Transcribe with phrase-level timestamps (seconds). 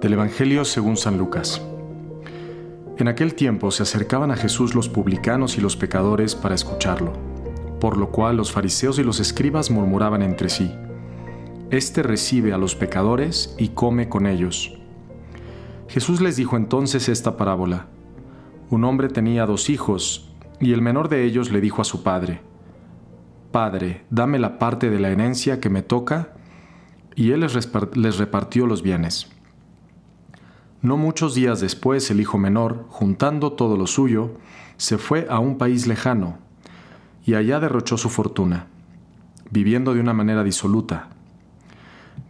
[0.00, 1.60] Del Evangelio según San Lucas.
[2.96, 7.12] En aquel tiempo se acercaban a Jesús los publicanos y los pecadores para escucharlo,
[7.80, 10.72] por lo cual los fariseos y los escribas murmuraban entre sí,
[11.70, 14.74] Este recibe a los pecadores y come con ellos.
[15.88, 17.88] Jesús les dijo entonces esta parábola.
[18.70, 22.40] Un hombre tenía dos hijos, y el menor de ellos le dijo a su padre,
[23.52, 26.32] Padre, dame la parte de la herencia que me toca,
[27.16, 29.30] y él les repartió los bienes.
[30.82, 34.30] No muchos días después el hijo menor, juntando todo lo suyo,
[34.78, 36.38] se fue a un país lejano,
[37.22, 38.66] y allá derrochó su fortuna,
[39.50, 41.10] viviendo de una manera disoluta.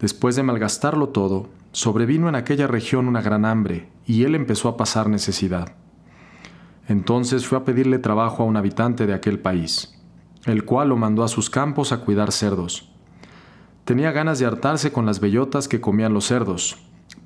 [0.00, 4.76] Después de malgastarlo todo, sobrevino en aquella región una gran hambre, y él empezó a
[4.76, 5.76] pasar necesidad.
[6.88, 9.96] Entonces fue a pedirle trabajo a un habitante de aquel país,
[10.44, 12.90] el cual lo mandó a sus campos a cuidar cerdos.
[13.84, 16.78] Tenía ganas de hartarse con las bellotas que comían los cerdos,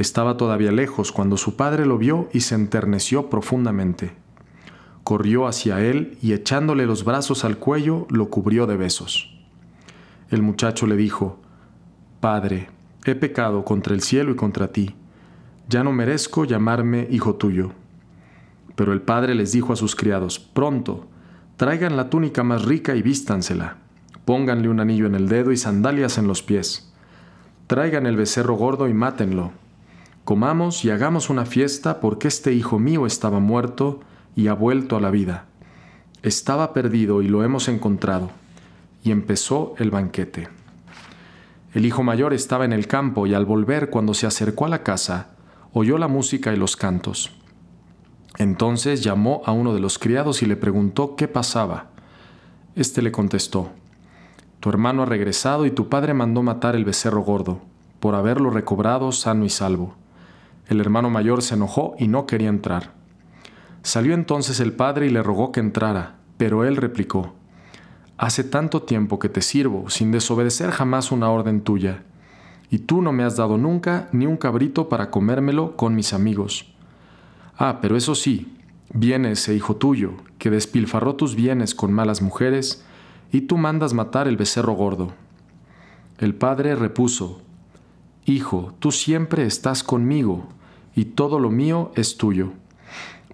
[0.00, 4.12] Estaba todavía lejos cuando su padre lo vio y se enterneció profundamente.
[5.04, 9.38] Corrió hacia él y echándole los brazos al cuello lo cubrió de besos.
[10.30, 11.38] El muchacho le dijo,
[12.18, 12.70] Padre,
[13.04, 14.94] he pecado contra el cielo y contra ti.
[15.68, 17.72] Ya no merezco llamarme hijo tuyo.
[18.76, 21.08] Pero el padre les dijo a sus criados, Pronto,
[21.58, 23.76] traigan la túnica más rica y vístansela.
[24.24, 26.90] Pónganle un anillo en el dedo y sandalias en los pies.
[27.66, 29.52] Traigan el becerro gordo y mátenlo
[30.30, 33.98] Comamos y hagamos una fiesta porque este hijo mío estaba muerto
[34.36, 35.46] y ha vuelto a la vida.
[36.22, 38.30] Estaba perdido y lo hemos encontrado.
[39.02, 40.46] Y empezó el banquete.
[41.74, 44.84] El hijo mayor estaba en el campo y al volver cuando se acercó a la
[44.84, 45.30] casa,
[45.72, 47.32] oyó la música y los cantos.
[48.38, 51.90] Entonces llamó a uno de los criados y le preguntó qué pasaba.
[52.76, 53.72] Este le contestó,
[54.60, 57.62] Tu hermano ha regresado y tu padre mandó matar el becerro gordo,
[57.98, 59.96] por haberlo recobrado sano y salvo.
[60.70, 62.92] El hermano mayor se enojó y no quería entrar.
[63.82, 67.34] Salió entonces el padre y le rogó que entrara, pero él replicó,
[68.16, 72.04] Hace tanto tiempo que te sirvo, sin desobedecer jamás una orden tuya,
[72.70, 76.72] y tú no me has dado nunca ni un cabrito para comérmelo con mis amigos.
[77.58, 78.56] Ah, pero eso sí,
[78.94, 82.84] viene ese hijo tuyo, que despilfarró tus bienes con malas mujeres,
[83.32, 85.14] y tú mandas matar el becerro gordo.
[86.18, 87.42] El padre repuso,
[88.24, 90.46] Hijo, tú siempre estás conmigo,
[90.94, 92.52] y todo lo mío es tuyo.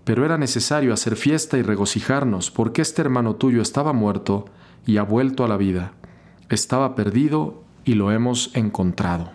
[0.04, 4.46] Pero era necesario hacer fiesta y regocijarnos, porque este hermano tuyo estaba muerto
[4.86, 5.92] y ha vuelto a la vida.
[6.48, 9.30] Estaba perdido y lo hemos encontrado.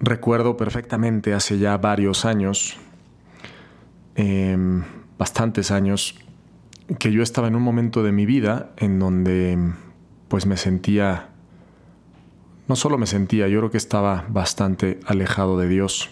[0.00, 2.76] Recuerdo perfectamente hace ya varios años,
[4.14, 4.82] em,
[5.18, 6.18] bastantes años,
[6.98, 9.58] que yo estaba en un momento de mi vida en donde
[10.28, 11.29] pues me sentía
[12.70, 16.08] no solo me sentía, yo creo que estaba bastante alejado de Dios.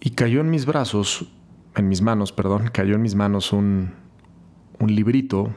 [0.00, 1.30] Y cayó en mis brazos,
[1.76, 3.94] en mis manos, perdón, cayó en mis manos un,
[4.80, 5.50] un librito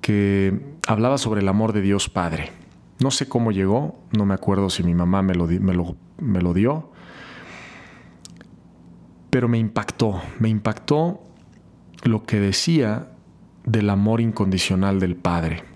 [0.00, 2.52] que hablaba sobre el amor de Dios Padre.
[3.00, 6.40] No sé cómo llegó, no me acuerdo si mi mamá me lo, me lo, me
[6.40, 6.92] lo dio,
[9.30, 11.20] pero me impactó, me impactó
[12.04, 13.08] lo que decía
[13.64, 15.71] del amor incondicional del Padre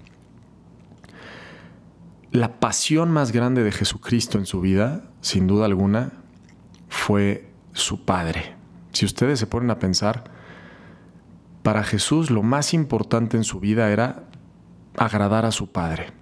[2.32, 6.12] la pasión más grande de Jesucristo en su vida, sin duda alguna,
[6.88, 8.55] fue su Padre.
[8.93, 10.25] Si ustedes se ponen a pensar,
[11.62, 14.25] para Jesús lo más importante en su vida era
[14.96, 16.12] agradar a su Padre.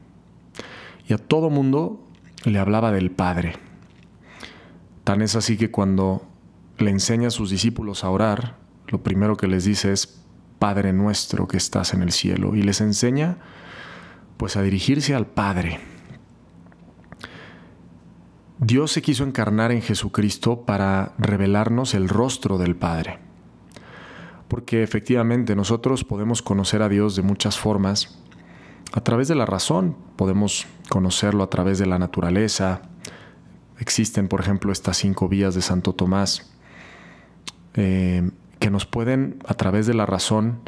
[1.06, 2.06] Y a todo mundo
[2.44, 3.56] le hablaba del Padre.
[5.04, 6.26] Tan es así que cuando
[6.78, 8.56] le enseña a sus discípulos a orar,
[8.88, 10.20] lo primero que les dice es,
[10.58, 12.56] Padre nuestro que estás en el cielo.
[12.56, 13.38] Y les enseña
[14.36, 15.93] pues a dirigirse al Padre
[18.66, 23.18] Dios se quiso encarnar en Jesucristo para revelarnos el rostro del Padre.
[24.48, 28.18] Porque efectivamente nosotros podemos conocer a Dios de muchas formas.
[28.94, 32.80] A través de la razón podemos conocerlo a través de la naturaleza.
[33.80, 36.50] Existen, por ejemplo, estas cinco vías de Santo Tomás,
[37.74, 38.30] eh,
[38.60, 40.60] que nos pueden, a través de la razón,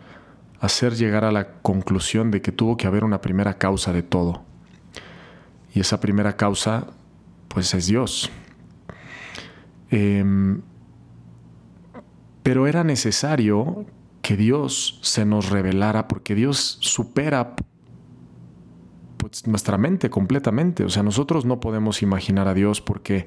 [0.60, 4.42] hacer llegar a la conclusión de que tuvo que haber una primera causa de todo.
[5.72, 6.88] Y esa primera causa,
[7.56, 8.30] pues es Dios.
[9.90, 10.60] Em,
[12.42, 13.86] pero era necesario
[14.20, 17.54] que Dios se nos revelara porque Dios supera
[19.16, 20.84] pues, nuestra mente completamente.
[20.84, 23.24] O sea, nosotros no podemos imaginar a Dios porque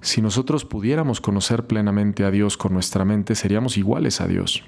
[0.00, 4.64] si nosotros pudiéramos conocer plenamente a Dios con nuestra mente, seríamos iguales a Dios.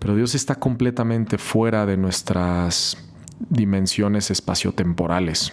[0.00, 2.98] Pero Dios está completamente fuera de nuestras
[3.48, 5.52] dimensiones espaciotemporales.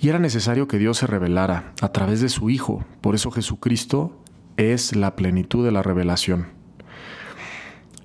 [0.00, 2.84] Y era necesario que Dios se revelara a través de su Hijo.
[3.02, 4.18] Por eso Jesucristo
[4.56, 6.46] es la plenitud de la revelación.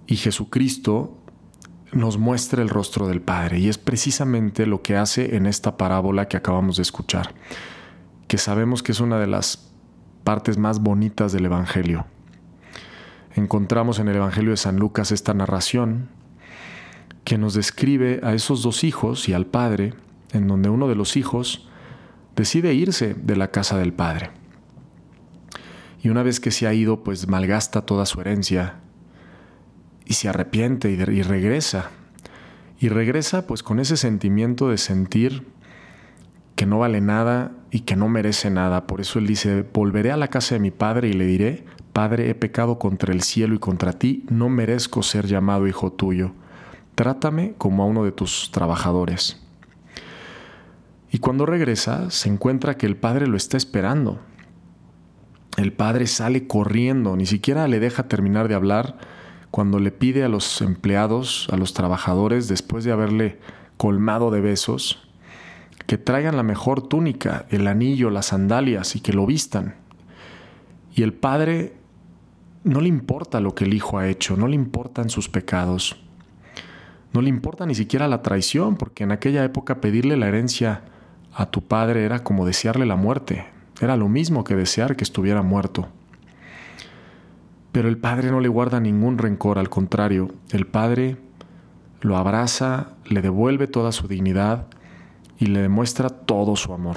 [0.05, 1.17] Y Jesucristo
[1.93, 3.59] nos muestra el rostro del Padre.
[3.59, 7.33] Y es precisamente lo que hace en esta parábola que acabamos de escuchar,
[8.27, 9.71] que sabemos que es una de las
[10.25, 12.05] partes más bonitas del Evangelio.
[13.35, 16.09] Encontramos en el Evangelio de San Lucas esta narración
[17.23, 19.93] que nos describe a esos dos hijos y al Padre,
[20.33, 21.69] en donde uno de los hijos
[22.35, 24.31] decide irse de la casa del Padre.
[26.01, 28.75] Y una vez que se ha ido, pues malgasta toda su herencia
[30.05, 31.89] y se arrepiente y, regresa.
[32.79, 35.47] Y regresa pues con ese sentimiento de sentir
[36.55, 38.85] que no vale nada y que no merece nada.
[38.85, 41.65] Por eso él dice, volveré a la casa de mi padre y le diré,
[41.95, 46.33] Padre, he pecado contra el cielo y contra ti, no merezco ser llamado hijo tuyo.
[46.93, 49.44] Trátame como a uno de tus trabajadores.
[51.11, 54.19] Y cuando regresa, se encuentra que el padre lo está esperando.
[55.57, 58.97] El padre sale corriendo, ni siquiera le deja terminar de hablar
[59.51, 63.39] cuando le pide a los empleados, a los trabajadores, después de haberle
[63.77, 65.07] colmado de besos,
[65.87, 69.75] que traigan la mejor túnica, el anillo, las sandalias y que lo vistan.
[70.93, 71.73] Y el padre
[72.65, 75.95] no le importa lo que el hijo ha hecho, no le importan sus pecados,
[77.13, 80.83] no le importa ni siquiera la traición, porque en aquella época pedirle la herencia
[81.35, 83.45] a tu padre era como desearle la muerte,
[83.81, 85.89] era lo mismo que desear que estuviera muerto.
[87.73, 91.17] Pero el Padre no le guarda ningún rencor, al contrario, el Padre
[91.99, 94.67] lo abraza, le devuelve toda su dignidad
[95.37, 96.95] y le demuestra todo su amor.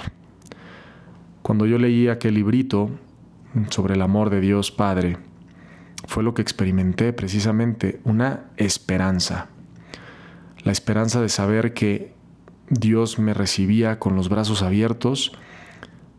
[1.41, 2.91] Cuando yo leí aquel librito
[3.69, 5.17] sobre el amor de Dios Padre,
[6.07, 9.49] fue lo que experimenté precisamente, una esperanza.
[10.63, 12.13] La esperanza de saber que
[12.69, 15.31] Dios me recibía con los brazos abiertos,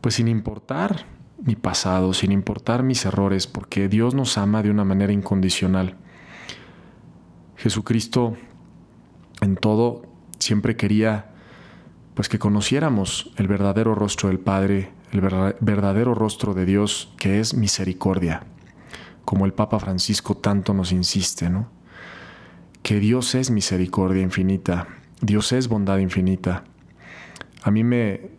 [0.01, 1.07] pues sin importar
[1.43, 5.97] mi pasado, sin importar mis errores, porque Dios nos ama de una manera incondicional.
[7.57, 8.37] Jesucristo
[9.41, 10.03] en todo
[10.39, 11.31] siempre quería
[12.15, 15.21] pues que conociéramos el verdadero rostro del Padre, el
[15.61, 18.43] verdadero rostro de Dios que es misericordia,
[19.25, 21.71] como el Papa Francisco tanto nos insiste, ¿no?
[22.83, 24.89] Que Dios es misericordia infinita,
[25.21, 26.65] Dios es bondad infinita.
[27.63, 28.31] A mí me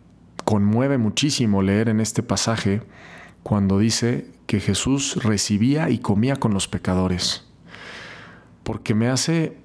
[0.44, 2.82] conmueve muchísimo leer en este pasaje
[3.42, 7.46] cuando dice que Jesús recibía y comía con los pecadores,
[8.64, 9.56] porque me hace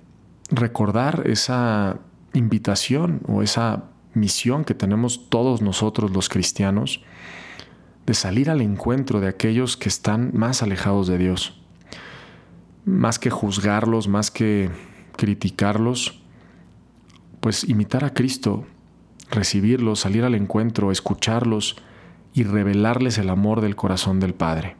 [0.49, 1.99] recordar esa
[2.33, 7.03] invitación o esa misión que tenemos todos nosotros los cristianos
[8.05, 11.59] de salir al encuentro de aquellos que están más alejados de Dios.
[12.85, 14.69] Más que juzgarlos, más que
[15.17, 16.21] criticarlos,
[17.39, 18.65] pues imitar a Cristo
[19.29, 21.75] recibirlos, salir al encuentro, escucharlos
[22.33, 24.75] y revelarles el amor del corazón del Padre,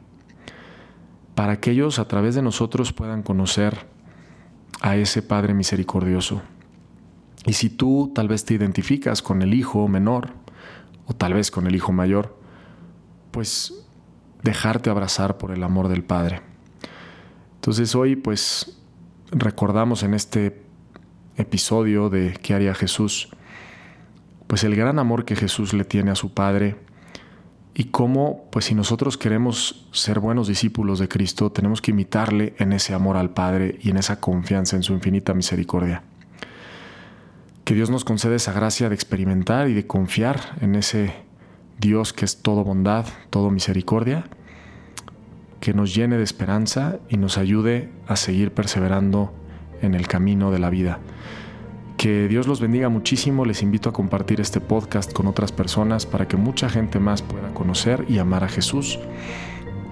[1.34, 3.86] para que ellos a través de nosotros puedan conocer
[4.80, 6.42] a ese Padre misericordioso.
[7.46, 10.30] Y si tú tal vez te identificas con el hijo menor,
[11.06, 12.38] o tal vez con el hijo mayor,
[13.30, 13.86] pues
[14.42, 16.42] dejarte abrazar por el amor del Padre.
[17.56, 18.78] Entonces hoy pues
[19.30, 20.67] recordamos en este
[21.38, 23.30] episodio de ¿Qué haría Jesús?
[24.48, 26.76] pues el gran amor que Jesús le tiene a su Padre
[27.74, 32.72] y cómo, pues si nosotros queremos ser buenos discípulos de Cristo, tenemos que imitarle en
[32.72, 36.02] ese amor al Padre y en esa confianza en su infinita misericordia.
[37.64, 41.14] Que Dios nos conceda esa gracia de experimentar y de confiar en ese
[41.78, 44.24] Dios que es todo bondad, todo misericordia,
[45.60, 49.34] que nos llene de esperanza y nos ayude a seguir perseverando
[49.82, 50.98] en el camino de la vida.
[51.96, 53.44] Que Dios los bendiga muchísimo.
[53.44, 57.52] Les invito a compartir este podcast con otras personas para que mucha gente más pueda
[57.54, 59.00] conocer y amar a Jesús.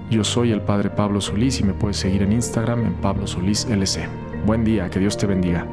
[0.09, 3.65] Yo soy el Padre Pablo Solís y me puedes seguir en Instagram en Pablo Solís
[3.65, 4.09] LC.
[4.45, 5.67] Buen día, que Dios te bendiga.